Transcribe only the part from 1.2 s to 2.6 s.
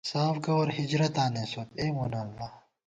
نېسوت، اےمونہ اللہ